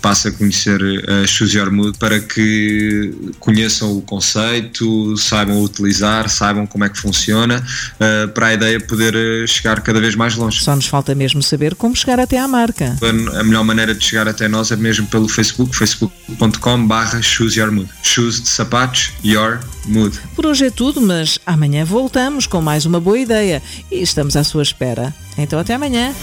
passe 0.00 0.28
a 0.28 0.32
conhecer 0.32 0.80
a 1.08 1.44
Your 1.44 1.70
Mood 1.70 1.98
para 1.98 2.20
que 2.20 3.12
conheçam 3.38 3.96
o 3.96 4.02
conceito, 4.02 5.16
saibam 5.16 5.62
utilizar, 5.62 6.28
saibam 6.28 6.66
como 6.66 6.84
é 6.84 6.88
que 6.88 6.98
funciona, 6.98 7.64
uh, 7.96 8.28
para 8.28 8.48
a 8.48 8.54
ideia 8.54 8.80
poder 8.80 9.14
chegar 9.48 9.80
cada 9.80 10.00
vez 10.00 10.14
mais 10.14 10.34
longe. 10.34 10.62
Só 10.62 10.74
nos 10.74 10.86
falta 10.86 11.14
mesmo 11.14 11.42
saber 11.42 11.74
como 11.74 11.94
chegar 11.96 12.20
até 12.20 12.38
à 12.38 12.48
marca. 12.48 12.96
A 13.38 13.44
melhor 13.44 13.64
maneira 13.64 13.94
de 13.94 14.04
chegar 14.04 14.28
até 14.28 14.48
nós 14.48 14.70
é 14.70 14.76
mesmo 14.76 15.06
pelo 15.06 15.28
Facebook, 15.28 15.74
facebook.com 15.76 16.61
barra 16.86 17.20
Choose 17.20 17.58
Your 17.58 17.70
Mood. 17.70 17.90
Choose 18.02 18.40
de 18.40 18.48
sapatos, 18.48 19.12
Your 19.24 19.60
Mood. 19.86 20.18
Por 20.34 20.46
hoje 20.46 20.66
é 20.66 20.70
tudo, 20.70 21.00
mas 21.00 21.38
amanhã 21.44 21.84
voltamos 21.84 22.46
com 22.46 22.60
mais 22.60 22.86
uma 22.86 23.00
boa 23.00 23.18
ideia 23.18 23.62
e 23.90 24.00
estamos 24.00 24.36
à 24.36 24.44
sua 24.44 24.62
espera. 24.62 25.12
Então 25.36 25.58
até 25.58 25.74
amanhã. 25.74 26.14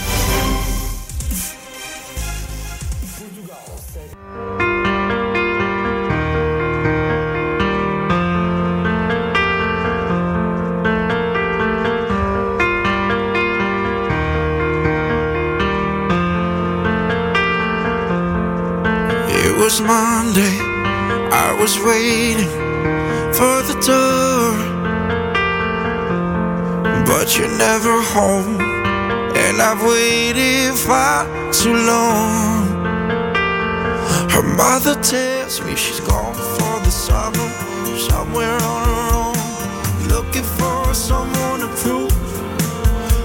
Me 35.70 35.76
she's 35.76 36.00
gone 36.00 36.34
for 36.34 36.80
the 36.84 36.92
summer, 36.92 37.50
somewhere 37.98 38.58
on 38.74 38.82
her 38.92 39.08
own, 39.24 39.38
looking 40.08 40.44
for 40.44 40.94
someone 40.94 41.60
to 41.60 41.68
prove. 41.82 42.14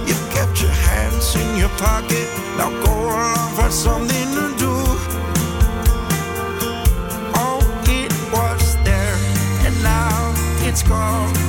You 0.07 0.15
kept 0.35 0.61
your 0.61 0.75
hands 0.89 1.35
in 1.35 1.57
your 1.57 1.69
pocket, 1.69 2.27
now 2.57 2.69
go 2.85 2.93
along, 3.05 3.55
find 3.55 3.73
something 3.73 4.27
to 4.37 4.45
do. 4.63 4.75
Oh, 7.43 7.61
it 7.87 8.11
was 8.31 8.75
there, 8.83 9.17
and 9.65 9.75
now 9.81 10.33
it's 10.67 10.83
gone. 10.83 11.44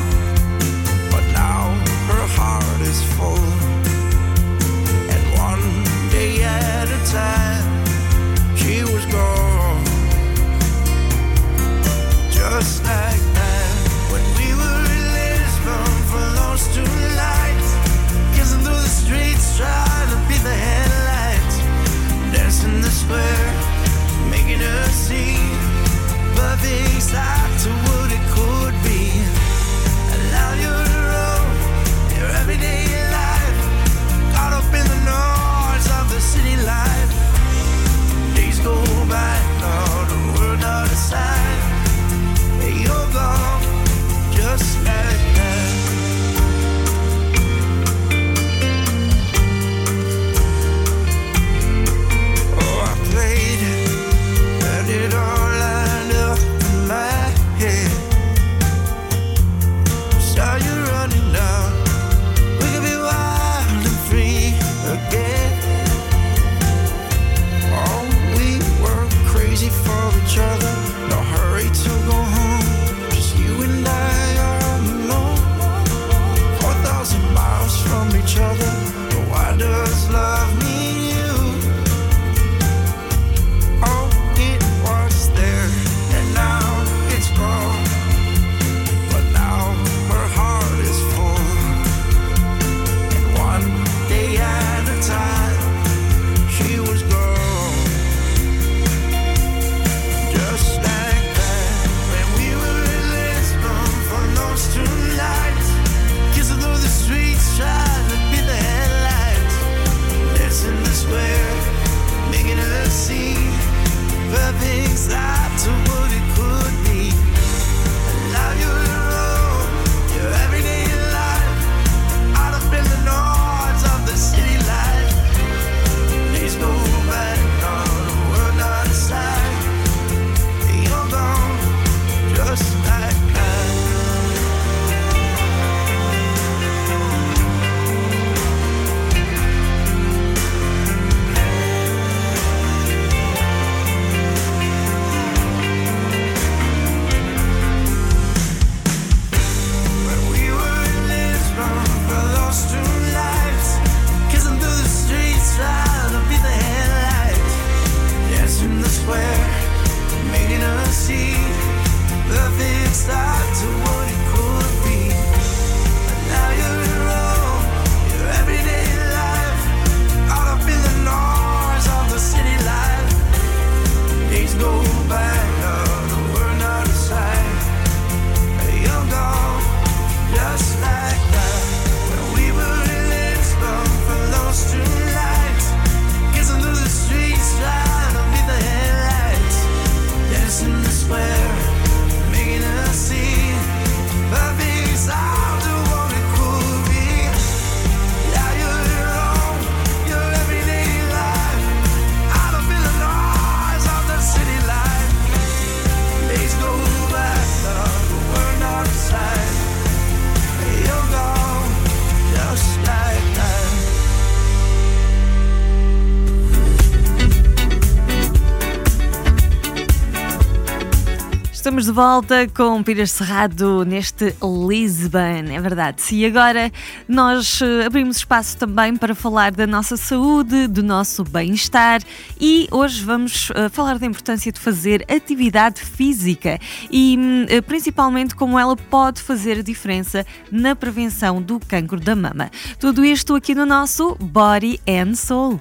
Estamos 221.66 221.86
de 221.86 221.90
volta 221.90 222.46
com 222.54 222.80
Pires 222.80 223.10
Cerrado 223.10 223.84
neste 223.84 224.36
Lisbon, 224.40 225.50
é 225.50 225.60
verdade. 225.60 226.00
E 226.14 226.24
agora 226.24 226.70
nós 227.08 227.60
eh, 227.60 227.84
abrimos 227.84 228.18
espaço 228.18 228.56
também 228.56 228.94
para 228.94 229.16
falar 229.16 229.50
da 229.50 229.66
nossa 229.66 229.96
saúde, 229.96 230.68
do 230.68 230.80
nosso 230.80 231.24
bem-estar 231.24 232.02
e 232.40 232.68
hoje 232.70 233.02
vamos 233.02 233.50
uh, 233.50 233.68
falar 233.72 233.98
da 233.98 234.06
importância 234.06 234.52
de 234.52 234.60
fazer 234.60 235.04
atividade 235.10 235.80
física 235.80 236.56
e 236.88 237.18
uh, 237.50 237.60
principalmente 237.64 238.36
como 238.36 238.56
ela 238.56 238.76
pode 238.76 239.20
fazer 239.20 239.58
a 239.58 239.62
diferença 239.62 240.24
na 240.52 240.76
prevenção 240.76 241.42
do 241.42 241.58
cancro 241.58 241.98
da 241.98 242.14
mama. 242.14 242.48
Tudo 242.78 243.04
isto 243.04 243.34
aqui 243.34 243.56
no 243.56 243.66
nosso 243.66 244.14
Body 244.20 244.80
and 244.86 245.16
Soul. 245.16 245.60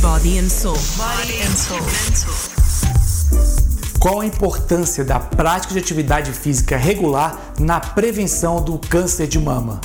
Body 0.00 0.38
and 0.38 0.48
Soul. 0.48 0.78
Body 0.96 1.42
and 1.42 1.54
Soul. 1.54 2.59
Qual 4.00 4.22
a 4.22 4.24
importância 4.24 5.04
da 5.04 5.20
prática 5.20 5.74
de 5.74 5.78
atividade 5.78 6.32
física 6.32 6.74
regular 6.74 7.38
na 7.58 7.78
prevenção 7.78 8.64
do 8.64 8.78
câncer 8.78 9.26
de 9.26 9.38
mama? 9.38 9.78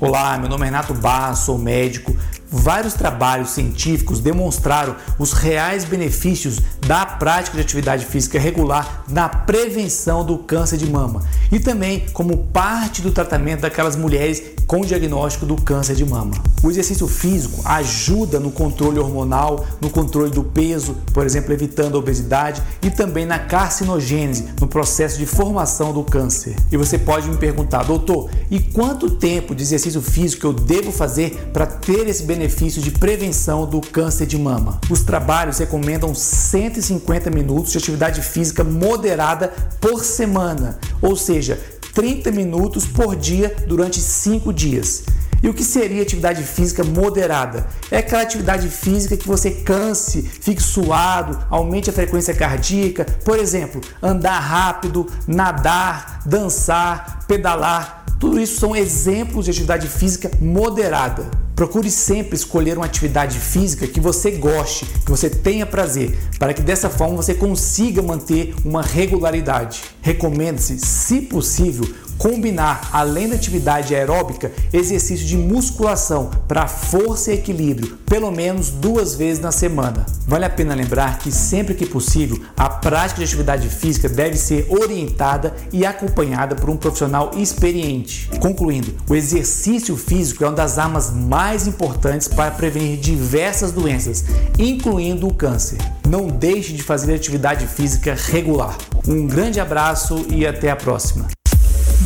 Olá, 0.00 0.38
meu 0.38 0.48
nome 0.48 0.62
é 0.62 0.64
Renato 0.64 0.94
Barra, 0.94 1.34
sou 1.34 1.58
médico 1.58 2.16
Vários 2.52 2.94
trabalhos 2.94 3.50
científicos 3.50 4.18
demonstraram 4.18 4.96
os 5.20 5.32
reais 5.32 5.84
benefícios 5.84 6.58
da 6.84 7.06
prática 7.06 7.56
de 7.56 7.62
atividade 7.62 8.04
física 8.04 8.40
regular 8.40 9.04
na 9.08 9.28
prevenção 9.28 10.24
do 10.24 10.36
câncer 10.36 10.76
de 10.76 10.90
mama 10.90 11.22
e 11.52 11.60
também 11.60 12.06
como 12.12 12.36
parte 12.46 13.02
do 13.02 13.12
tratamento 13.12 13.60
daquelas 13.60 13.94
mulheres 13.94 14.42
com 14.66 14.80
diagnóstico 14.82 15.46
do 15.46 15.56
câncer 15.56 15.94
de 15.94 16.04
mama. 16.04 16.32
O 16.62 16.70
exercício 16.70 17.08
físico 17.08 17.60
ajuda 17.64 18.38
no 18.38 18.50
controle 18.50 18.98
hormonal, 18.98 19.66
no 19.80 19.90
controle 19.90 20.30
do 20.30 20.44
peso, 20.44 20.96
por 21.12 21.26
exemplo, 21.26 21.52
evitando 21.52 21.96
a 21.96 21.98
obesidade 21.98 22.62
e 22.82 22.90
também 22.90 23.26
na 23.26 23.38
carcinogênese, 23.38 24.48
no 24.60 24.68
processo 24.68 25.18
de 25.18 25.26
formação 25.26 25.92
do 25.92 26.04
câncer. 26.04 26.54
E 26.70 26.76
você 26.76 26.98
pode 26.98 27.28
me 27.28 27.36
perguntar, 27.36 27.82
doutor, 27.82 28.30
e 28.50 28.60
quanto 28.60 29.10
tempo 29.10 29.54
de 29.54 29.62
exercício 29.62 30.00
físico 30.00 30.46
eu 30.46 30.52
devo 30.52 30.92
fazer 30.92 31.50
para 31.52 31.66
ter 31.66 32.06
esse 32.06 32.22
benefício? 32.22 32.39
Benefício 32.40 32.80
de 32.80 32.90
prevenção 32.90 33.66
do 33.66 33.82
câncer 33.82 34.24
de 34.24 34.38
mama. 34.38 34.80
Os 34.88 35.02
trabalhos 35.02 35.58
recomendam 35.58 36.14
150 36.14 37.30
minutos 37.30 37.72
de 37.72 37.76
atividade 37.76 38.22
física 38.22 38.64
moderada 38.64 39.48
por 39.78 40.02
semana, 40.02 40.78
ou 41.02 41.14
seja, 41.14 41.60
30 41.92 42.30
minutos 42.30 42.86
por 42.86 43.14
dia 43.14 43.54
durante 43.66 44.00
5 44.00 44.54
dias. 44.54 45.04
E 45.42 45.48
o 45.50 45.54
que 45.54 45.62
seria 45.62 46.02
atividade 46.02 46.42
física 46.42 46.82
moderada? 46.82 47.66
É 47.90 47.98
aquela 47.98 48.22
atividade 48.22 48.68
física 48.68 49.18
que 49.18 49.26
você 49.26 49.50
canse, 49.50 50.22
fique 50.22 50.62
suado, 50.62 51.38
aumente 51.50 51.90
a 51.90 51.92
frequência 51.92 52.34
cardíaca, 52.34 53.04
por 53.22 53.38
exemplo, 53.38 53.82
andar 54.02 54.38
rápido, 54.38 55.06
nadar, 55.26 56.22
dançar, 56.24 57.20
pedalar. 57.26 57.99
Tudo 58.20 58.38
isso 58.38 58.60
são 58.60 58.76
exemplos 58.76 59.46
de 59.46 59.50
atividade 59.50 59.88
física 59.88 60.30
moderada. 60.38 61.30
Procure 61.56 61.90
sempre 61.90 62.36
escolher 62.36 62.76
uma 62.76 62.84
atividade 62.84 63.38
física 63.38 63.86
que 63.86 63.98
você 63.98 64.32
goste, 64.32 64.84
que 64.84 65.10
você 65.10 65.30
tenha 65.30 65.64
prazer, 65.64 66.18
para 66.38 66.52
que 66.52 66.60
dessa 66.60 66.90
forma 66.90 67.16
você 67.16 67.34
consiga 67.34 68.02
manter 68.02 68.54
uma 68.62 68.82
regularidade. 68.82 69.84
Recomenda-se, 70.02 70.78
se 70.78 71.22
possível, 71.22 71.88
combinar, 72.20 72.90
além 72.92 73.30
da 73.30 73.34
atividade 73.34 73.94
aeróbica, 73.94 74.52
exercício 74.74 75.26
de 75.26 75.38
musculação 75.38 76.30
para 76.46 76.68
força 76.68 77.32
e 77.32 77.34
equilíbrio, 77.36 77.96
pelo 78.04 78.30
menos 78.30 78.68
duas 78.68 79.14
vezes 79.14 79.42
na 79.42 79.50
semana. 79.50 80.04
Vale 80.26 80.44
a 80.44 80.50
pena 80.50 80.74
lembrar 80.74 81.18
que 81.18 81.32
sempre 81.32 81.74
que 81.74 81.86
possível, 81.86 82.38
a 82.58 82.68
prática 82.68 83.20
de 83.20 83.24
atividade 83.24 83.68
física 83.70 84.06
deve 84.06 84.36
ser 84.36 84.66
orientada 84.68 85.56
e 85.72 85.86
acompanhada 85.86 86.54
por 86.54 86.68
um 86.68 86.76
profissional 86.76 87.30
experiente. 87.38 88.28
Concluindo, 88.38 88.94
o 89.08 89.16
exercício 89.16 89.96
físico 89.96 90.44
é 90.44 90.48
uma 90.48 90.56
das 90.56 90.78
armas 90.78 91.10
mais 91.10 91.66
importantes 91.66 92.28
para 92.28 92.50
prevenir 92.50 92.98
diversas 92.98 93.72
doenças, 93.72 94.26
incluindo 94.58 95.26
o 95.26 95.32
câncer. 95.32 95.78
Não 96.06 96.26
deixe 96.28 96.74
de 96.74 96.82
fazer 96.82 97.14
atividade 97.14 97.66
física 97.66 98.14
regular. 98.14 98.76
Um 99.08 99.26
grande 99.26 99.58
abraço 99.58 100.26
e 100.28 100.46
até 100.46 100.70
a 100.70 100.76
próxima. 100.76 101.39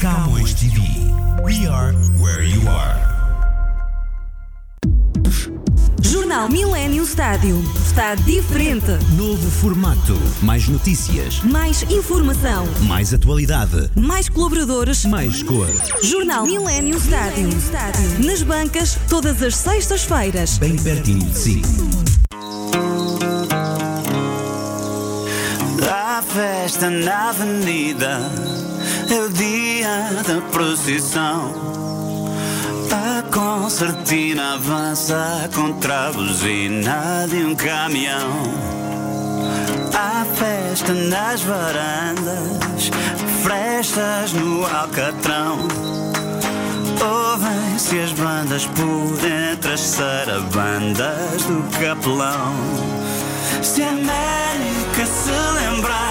Camões 0.00 0.54
TV. 0.54 0.80
We 1.42 1.66
are 1.66 1.92
where 2.20 2.44
you 2.44 2.60
are. 2.68 2.96
Jornal 6.00 6.48
Millennium 6.48 7.04
Stádio. 7.04 7.60
Está 7.84 8.14
diferente. 8.14 8.92
Novo 9.16 9.50
formato. 9.50 10.16
Mais 10.40 10.68
notícias. 10.68 11.42
Mais 11.42 11.82
informação. 11.90 12.64
Mais 12.82 13.12
atualidade. 13.12 13.90
Mais 13.96 14.28
colaboradores. 14.28 15.04
Mais 15.04 15.42
cor. 15.42 15.66
Jornal 16.00 16.44
Millennium 16.44 17.00
Stádio. 17.00 17.48
Nas 18.24 18.44
bancas, 18.44 18.96
todas 19.08 19.42
as 19.42 19.56
sextas-feiras. 19.56 20.58
Bem 20.58 20.76
pertinho 20.76 21.28
de 21.28 21.36
si. 21.36 21.62
A 25.90 26.22
festa 26.22 26.88
na 26.88 27.30
avenida 27.30 28.47
é 29.14 29.20
o 29.20 29.28
dia 29.30 30.22
da 30.26 30.40
procissão. 30.50 31.52
A 32.90 33.22
concertina 33.32 34.54
avança 34.54 35.48
contra 35.54 36.08
a 36.08 36.12
buzina 36.12 37.26
de 37.28 37.36
um 37.44 37.54
caminhão. 37.54 38.28
Há 39.94 40.24
festa 40.34 40.92
nas 40.92 41.42
varandas, 41.42 42.90
frestas 43.42 44.32
no 44.32 44.64
alcatrão. 44.64 45.58
Ouvem-se 47.00 48.00
as 48.00 48.12
bandas 48.12 48.66
por 48.66 49.18
entre 49.26 49.72
as 49.72 49.80
sarabandas 49.80 51.42
do 51.42 51.62
capelão. 51.78 52.54
Se 53.62 53.82
a 53.82 53.90
América 53.90 55.06
se 55.06 55.30
lembrar 55.30 56.07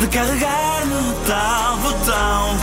de 0.00 0.06
carregar 0.08 0.86
no 0.86 1.12
tal 1.26 1.76
botão 1.78 2.56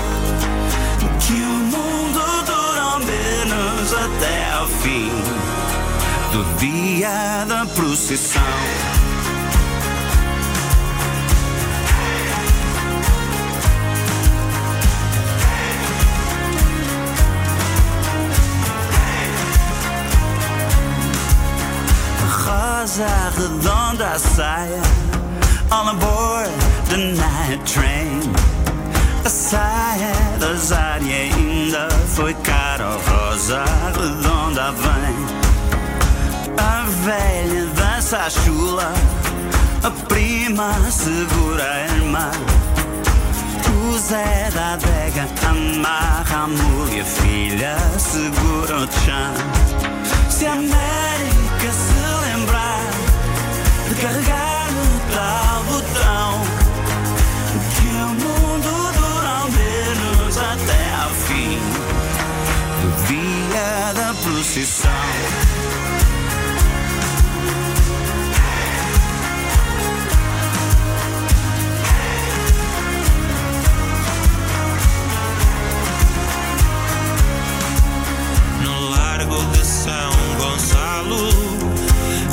que 1.19 1.33
o 1.33 1.57
mundo 1.73 2.21
dura 2.45 2.99
menos 2.99 3.93
até 3.93 4.53
ao 4.53 4.67
fim 4.67 5.11
do 6.31 6.43
dia 6.57 7.45
da 7.47 7.65
procissão. 7.65 8.41
Rosa 22.45 23.07
redonda 23.35 24.19
saia 24.19 24.81
All 25.71 25.89
aboard 25.89 26.74
the 26.89 26.97
night 26.97 27.65
train. 27.65 28.21
A 29.25 29.29
saia 29.29 30.13
da 30.39 30.53
Zária 30.53 31.15
ainda 31.15 31.89
foi 32.15 32.33
cara 32.35 32.97
Rosa 33.07 33.63
redonda 33.97 34.71
vem. 34.71 35.15
A 36.57 36.85
velha 37.03 37.65
dança 37.75 38.17
a 38.17 38.29
chula 38.29 38.93
A 39.83 39.91
prima 40.07 40.73
segura 40.91 41.63
a 41.63 41.81
irmã. 41.95 42.31
O 43.87 43.97
Zé 43.97 44.49
da 44.53 44.73
adega 44.73 45.27
amarra 45.47 46.43
a 46.43 46.47
mulher 46.47 47.05
filha 47.05 47.77
segura 47.97 48.77
o 48.77 48.87
chão. 49.05 49.33
Se 50.29 50.45
a 50.45 50.53
América 50.53 51.71
se 51.71 52.25
lembrar 52.25 52.79
de 53.89 53.95
carregar 53.95 54.44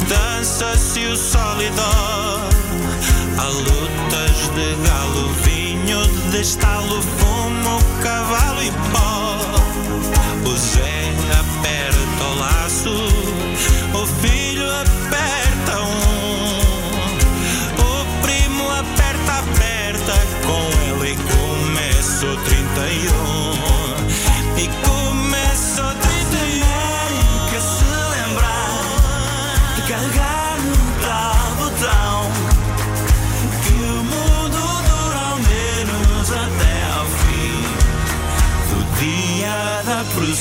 dança-se 0.08 1.06
o 1.06 1.16
solidó. 1.16 2.48
Há 3.38 3.48
lutas 3.48 4.50
de 4.54 4.74
galo, 4.86 5.28
vinho 5.42 6.06
de 6.30 6.40
estalo, 6.40 7.02
fumo, 7.02 7.78
cavalo 8.02 8.62
e 8.62 8.70
pó. 8.92 9.38
O 10.50 10.56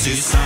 da 0.02 0.10
procissão. 0.10 0.41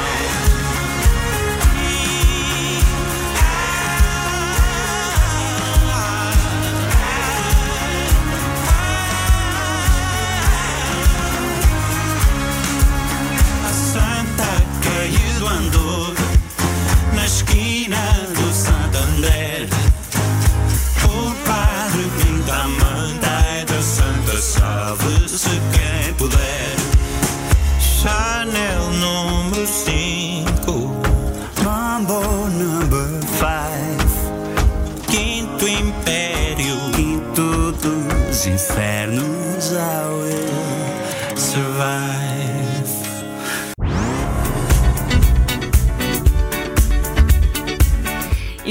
Dos 38.75 39.34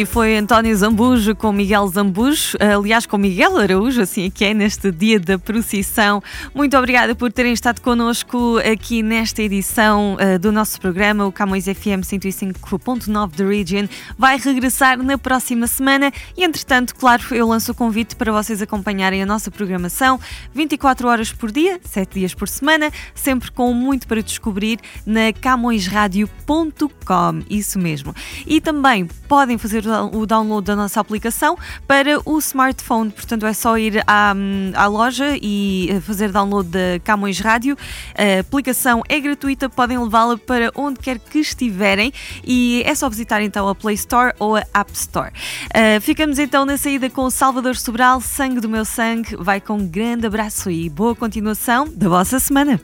Foi 0.07 0.37
António 0.37 0.75
Zambujo 0.77 1.35
com 1.35 1.53
Miguel 1.53 1.88
Zambujo, 1.88 2.57
aliás, 2.61 3.07
com 3.07 3.17
Miguel 3.17 3.57
Araújo, 3.57 4.03
assim 4.03 4.27
é 4.27 4.31
que 4.31 4.45
é, 4.45 4.55
neste 4.55 4.90
dia 4.90 5.19
da 5.19 5.38
procissão. 5.38 6.23
Muito 6.55 6.77
obrigada 6.77 7.14
por 7.14 7.33
terem 7.33 7.53
estado 7.53 7.81
connosco 7.81 8.59
aqui 8.59 9.03
nesta 9.03 9.43
edição 9.43 10.17
uh, 10.17 10.38
do 10.38 10.53
nosso 10.53 10.81
programa, 10.81 11.27
o 11.27 11.33
Camões 11.33 11.64
FM 11.64 12.03
105.9 12.03 13.33
The 13.33 13.45
Region. 13.45 13.87
Vai 14.19 14.38
regressar 14.38 15.03
na 15.03 15.19
próxima 15.19 15.67
semana 15.67 16.12
e, 16.37 16.45
entretanto, 16.45 16.95
claro, 16.95 17.23
eu 17.33 17.49
lanço 17.49 17.73
o 17.73 17.75
convite 17.75 18.17
para 18.17 18.33
vocês 18.33 18.62
acompanharem 18.62 19.23
a 19.23 19.27
nossa 19.27 19.51
programação 19.51 20.21
24 20.55 21.09
horas 21.09 21.33
por 21.33 21.51
dia, 21.51 21.81
7 21.85 22.19
dias 22.19 22.35
por 22.35 22.49
semana, 22.49 22.90
sempre 23.14 23.51
com 23.51 23.73
muito 23.73 24.07
para 24.07 24.23
descobrir 24.23 24.79
na 25.07 25.33
camõesradio.com. 25.33 27.43
Isso 27.51 27.79
mesmo. 27.79 28.14
E 28.47 28.61
também 28.61 29.07
podem 29.29 29.59
fazer 29.59 29.85
o 30.03 30.27
download 30.27 30.67
da 30.67 30.77
nossa 30.77 31.01
aplicação 31.01 31.57
para 31.87 32.21
o 32.25 32.39
smartphone. 32.39 33.11
Portanto, 33.11 33.47
é 33.47 33.53
só 33.53 33.79
ir 33.79 34.03
à, 34.07 34.35
à 34.75 34.87
loja 34.87 35.37
e 35.41 35.89
eh, 35.91 36.01
fazer 36.01 36.31
download 36.31 36.69
da 36.69 37.01
Camões 37.03 37.39
Rádio. 37.39 37.77
A 38.17 38.41
aplicação 38.41 39.03
é 39.09 39.21
gratuita, 39.21 39.69
podem 39.69 39.99
levá-la 39.99 40.37
para 40.39 40.71
onde 40.75 41.01
quer 41.01 41.19
que 41.19 41.39
estiverem 41.39 42.13
e 42.45 42.83
é 42.85 42.95
só 42.95 43.09
visitar 43.09 43.43
então 43.43 43.69
a 43.69 43.75
Play 43.75 43.95
Store 43.95 44.33
ou 44.39 44.57
a 44.57 44.65
App 44.75 44.93
Store. 44.93 45.31
Uh, 45.31 46.01
ficamos 46.01 46.39
então 46.39 46.65
na 46.65 46.77
saída 46.77 47.09
com 47.11 47.23
o 47.23 47.31
Salvador 47.31 47.77
Sobral, 47.77 48.21
Sangue 48.21 48.61
do 48.61 48.69
Meu 48.69 48.85
Sangue. 48.85 49.37
Vai 49.37 49.61
com 49.61 49.75
um 49.75 49.87
grande 49.87 50.27
abraço 50.27 50.71
e 50.71 50.89
boa 50.89 51.15
continuação 51.15 51.89
da 51.95 52.09
vossa 52.09 52.39
semana. 52.39 52.81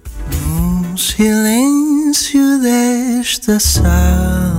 No 0.91 0.99
silêncio 0.99 2.61
desta 2.61 3.59
sala 3.61 4.50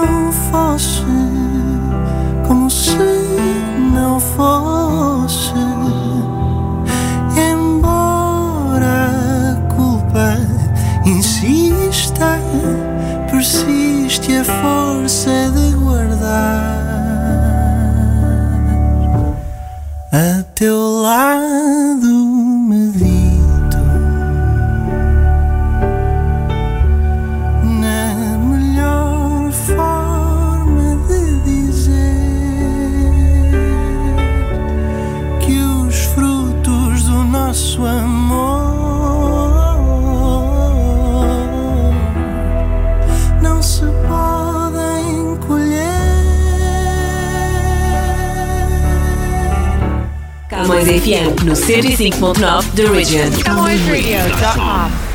no 51.49 51.55
105.9 51.55 52.65
The 52.75 52.85
Region. 52.87 53.31
CamõesRadio.com 53.43 55.08